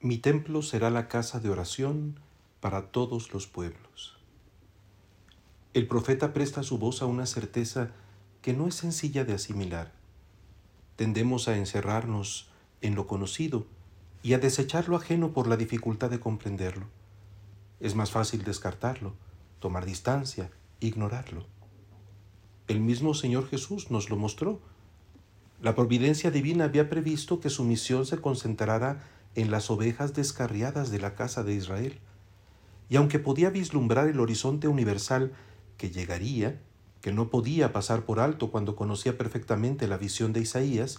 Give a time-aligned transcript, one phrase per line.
[0.00, 2.20] Mi templo será la casa de oración
[2.60, 4.16] para todos los pueblos.
[5.74, 7.90] El profeta presta su voz a una certeza
[8.40, 9.90] que no es sencilla de asimilar.
[10.94, 12.48] Tendemos a encerrarnos
[12.80, 13.66] en lo conocido
[14.22, 16.86] y a desechar lo ajeno por la dificultad de comprenderlo.
[17.80, 19.14] Es más fácil descartarlo,
[19.58, 21.44] tomar distancia, ignorarlo.
[22.68, 24.60] El mismo Señor Jesús nos lo mostró.
[25.60, 30.98] La providencia divina había previsto que su misión se concentrara en las ovejas descarriadas de
[30.98, 32.00] la casa de Israel.
[32.88, 35.32] Y aunque podía vislumbrar el horizonte universal
[35.76, 36.60] que llegaría,
[37.00, 40.98] que no podía pasar por alto cuando conocía perfectamente la visión de Isaías,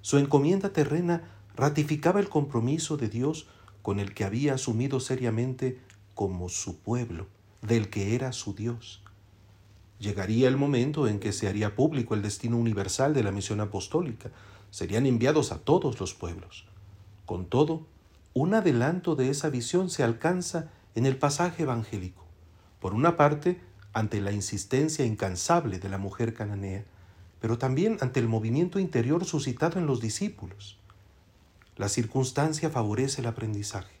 [0.00, 1.24] su encomienda terrena
[1.56, 3.48] ratificaba el compromiso de Dios
[3.82, 5.80] con el que había asumido seriamente
[6.14, 7.26] como su pueblo,
[7.62, 9.02] del que era su Dios.
[9.98, 14.30] Llegaría el momento en que se haría público el destino universal de la misión apostólica.
[14.70, 16.66] Serían enviados a todos los pueblos.
[17.32, 17.86] Con todo,
[18.34, 22.26] un adelanto de esa visión se alcanza en el pasaje evangélico.
[22.78, 23.58] Por una parte,
[23.94, 26.84] ante la insistencia incansable de la mujer cananea,
[27.40, 30.78] pero también ante el movimiento interior suscitado en los discípulos.
[31.78, 33.94] La circunstancia favorece el aprendizaje.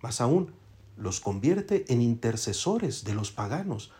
[0.00, 0.52] Más aún,
[0.96, 3.92] los convierte en intercesores de los paganos.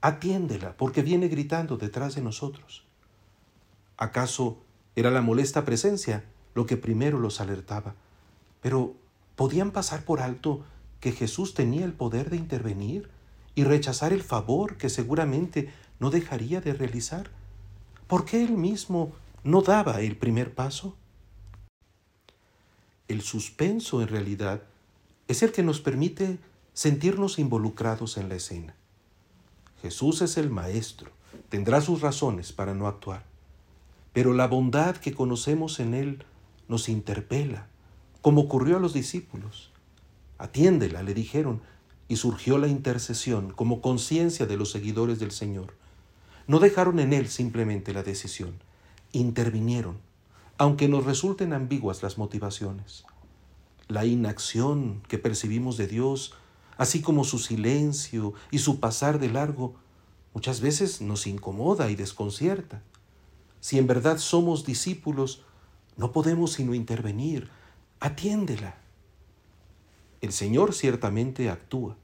[0.00, 2.84] Atiéndela, porque viene gritando detrás de nosotros.
[3.96, 4.58] ¿Acaso
[4.96, 7.94] era la molesta presencia lo que primero los alertaba?
[8.60, 8.94] Pero
[9.36, 10.64] ¿podían pasar por alto
[11.00, 13.08] que Jesús tenía el poder de intervenir
[13.54, 17.30] y rechazar el favor que seguramente no dejaría de realizar?
[18.06, 19.12] ¿Por qué él mismo
[19.44, 20.96] no daba el primer paso?
[23.08, 24.62] El suspenso en realidad
[25.28, 26.38] es el que nos permite
[26.74, 28.74] sentirnos involucrados en la escena.
[29.82, 31.10] Jesús es el Maestro,
[31.48, 33.24] tendrá sus razones para no actuar,
[34.12, 36.24] pero la bondad que conocemos en Él
[36.70, 37.68] nos interpela,
[38.22, 39.70] como ocurrió a los discípulos.
[40.38, 41.60] Atiéndela, le dijeron,
[42.08, 45.74] y surgió la intercesión como conciencia de los seguidores del Señor.
[46.46, 48.54] No dejaron en Él simplemente la decisión,
[49.12, 49.98] intervinieron,
[50.56, 53.04] aunque nos resulten ambiguas las motivaciones
[53.90, 56.34] la inacción que percibimos de Dios,
[56.78, 59.74] así como su silencio y su pasar de largo,
[60.32, 62.82] muchas veces nos incomoda y desconcierta.
[63.60, 65.42] Si en verdad somos discípulos,
[66.00, 67.50] no podemos sino intervenir.
[68.00, 68.76] Atiéndela.
[70.22, 71.98] El Señor ciertamente actúa.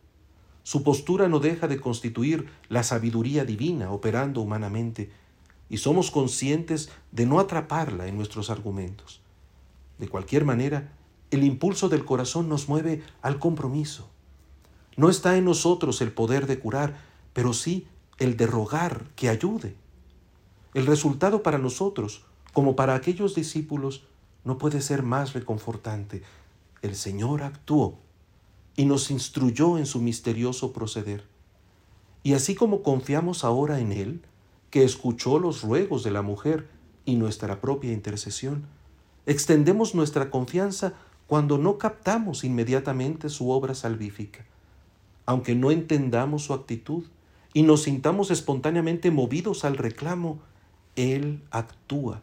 [0.64, 5.10] Su postura no deja de constituir la sabiduría divina operando humanamente,
[5.70, 9.22] y somos conscientes de no atraparla en nuestros argumentos.
[9.98, 10.92] De cualquier manera,
[11.30, 14.10] el impulso del corazón nos mueve al compromiso.
[14.98, 16.98] No está en nosotros el poder de curar,
[17.32, 17.86] pero sí
[18.18, 19.74] el de rogar que ayude.
[20.74, 22.25] El resultado para nosotros,
[22.56, 24.06] como para aquellos discípulos,
[24.42, 26.22] no puede ser más reconfortante.
[26.80, 27.98] El Señor actuó
[28.76, 31.24] y nos instruyó en su misterioso proceder.
[32.22, 34.22] Y así como confiamos ahora en Él,
[34.70, 36.66] que escuchó los ruegos de la mujer
[37.04, 38.64] y nuestra propia intercesión,
[39.26, 40.94] extendemos nuestra confianza
[41.26, 44.46] cuando no captamos inmediatamente su obra salvífica,
[45.26, 47.04] aunque no entendamos su actitud
[47.52, 50.38] y nos sintamos espontáneamente movidos al reclamo,
[50.94, 52.22] Él actúa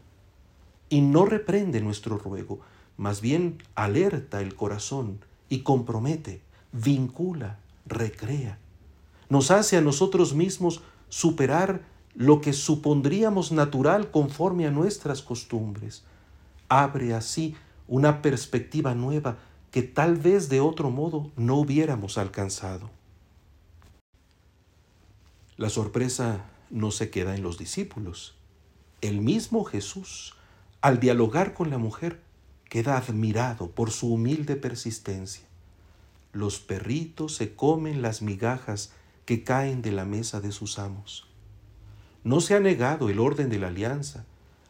[0.93, 2.59] y no reprende nuestro ruego,
[2.97, 5.17] más bien alerta el corazón
[5.49, 8.59] y compromete, vincula, recrea.
[9.27, 11.81] Nos hace a nosotros mismos superar
[12.13, 16.03] lo que supondríamos natural conforme a nuestras costumbres.
[16.69, 17.55] Abre así
[17.87, 19.39] una perspectiva nueva
[19.71, 22.91] que tal vez de otro modo no hubiéramos alcanzado.
[25.57, 28.35] La sorpresa no se queda en los discípulos.
[29.01, 30.35] El mismo Jesús,
[30.83, 32.19] al dialogar con la mujer,
[32.65, 35.45] queda admirado por su humilde persistencia.
[36.33, 38.91] Los perritos se comen las migajas
[39.23, 41.25] que caen de la mesa de sus amos.
[42.25, 44.25] No se ha negado el orden de la alianza.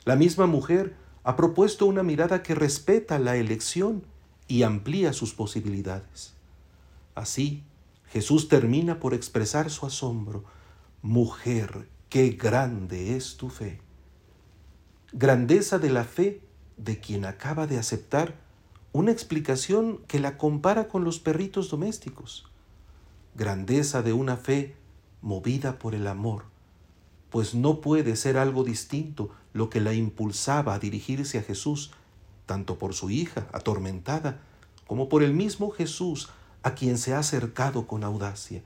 [0.06, 4.04] La misma mujer ha propuesto una mirada que respeta la elección
[4.48, 6.36] y amplía sus posibilidades.
[7.16, 7.64] Así,
[8.12, 10.44] Jesús termina por expresar su asombro.
[11.02, 13.82] Mujer, qué grande es tu fe.
[15.16, 16.42] Grandeza de la fe
[16.76, 18.34] de quien acaba de aceptar
[18.94, 22.50] una explicación que la compara con los perritos domésticos.
[23.36, 24.76] Grandeza de una fe
[25.22, 26.46] movida por el amor,
[27.30, 31.92] pues no puede ser algo distinto lo que la impulsaba a dirigirse a Jesús,
[32.48, 34.42] tanto por su hija atormentada,
[34.88, 36.30] como por el mismo Jesús
[36.64, 38.64] a quien se ha acercado con audacia.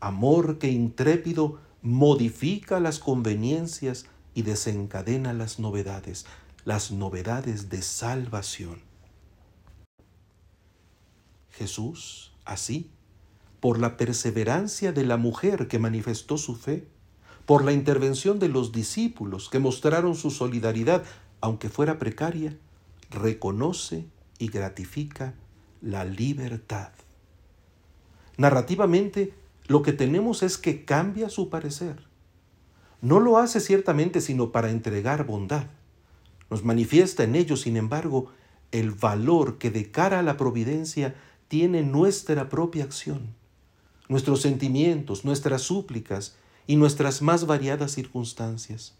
[0.00, 4.04] Amor que intrépido modifica las conveniencias
[4.38, 6.24] y desencadena las novedades,
[6.64, 8.80] las novedades de salvación.
[11.50, 12.88] Jesús, así,
[13.58, 16.86] por la perseverancia de la mujer que manifestó su fe,
[17.46, 21.02] por la intervención de los discípulos que mostraron su solidaridad,
[21.40, 22.56] aunque fuera precaria,
[23.10, 24.06] reconoce
[24.38, 25.34] y gratifica
[25.80, 26.92] la libertad.
[28.36, 29.34] Narrativamente,
[29.66, 32.06] lo que tenemos es que cambia su parecer.
[33.00, 35.66] No lo hace ciertamente sino para entregar bondad.
[36.50, 38.32] Nos manifiesta en ello, sin embargo,
[38.72, 41.14] el valor que de cara a la providencia
[41.48, 43.34] tiene nuestra propia acción,
[44.08, 46.36] nuestros sentimientos, nuestras súplicas
[46.66, 48.94] y nuestras más variadas circunstancias.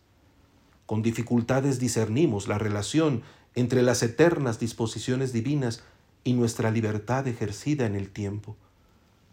[0.87, 3.23] Con dificultades discernimos la relación
[3.55, 5.83] entre las eternas disposiciones divinas
[6.25, 8.57] y nuestra libertad ejercida en el tiempo.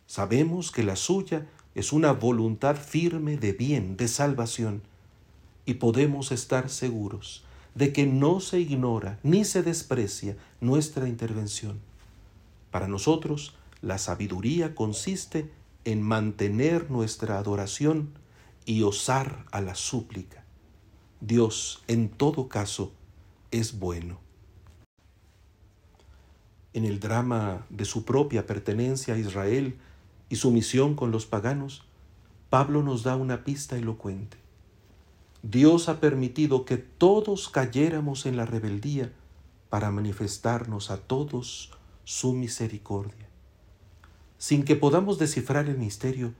[0.07, 4.81] Sabemos que la suya es una voluntad firme de bien, de salvación,
[5.65, 7.43] y podemos estar seguros
[7.75, 11.79] de que no se ignora ni se desprecia nuestra intervención.
[12.71, 15.51] Para nosotros, la sabiduría consiste
[15.83, 18.13] en mantener nuestra adoración
[18.65, 20.45] y osar a la súplica.
[21.19, 22.93] Dios, en todo caso,
[23.51, 24.19] es bueno.
[26.73, 29.75] En el drama de su propia pertenencia a Israel
[30.29, 31.83] y su misión con los paganos,
[32.49, 34.37] Pablo nos da una pista elocuente.
[35.43, 39.11] Dios ha permitido que todos cayéramos en la rebeldía
[39.69, 41.71] para manifestarnos a todos
[42.03, 43.27] su misericordia.
[44.37, 46.33] Sin que podamos descifrar el misterio,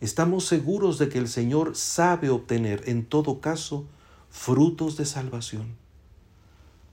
[0.00, 3.86] estamos seguros de que el Señor sabe obtener en todo caso
[4.30, 5.76] frutos de salvación.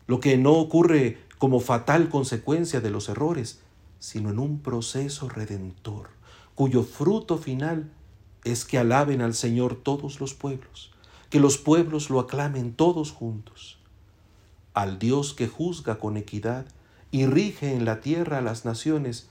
[0.08, 3.62] Lo que no ocurre como fatal consecuencia de los errores,
[4.00, 6.10] sino en un proceso redentor,
[6.56, 7.92] cuyo fruto final
[8.46, 10.92] es que alaben al Señor todos los pueblos,
[11.30, 13.78] que los pueblos lo aclamen todos juntos.
[14.74, 16.66] Al Dios que juzga con equidad
[17.12, 19.30] y rige en la tierra a las naciones,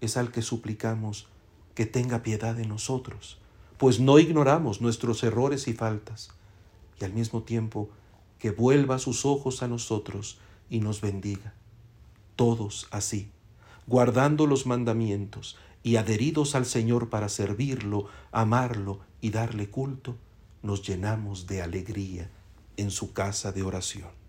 [0.00, 1.26] es al que suplicamos
[1.74, 3.38] que tenga piedad de nosotros,
[3.78, 6.30] pues no ignoramos nuestros errores y faltas,
[7.00, 7.90] y al mismo tiempo
[8.38, 10.38] que vuelva sus ojos a nosotros
[10.70, 11.54] y nos bendiga.
[12.36, 13.30] Todos así,
[13.86, 20.16] guardando los mandamientos y adheridos al Señor para servirlo, amarlo y darle culto,
[20.62, 22.30] nos llenamos de alegría
[22.78, 24.23] en su casa de oración.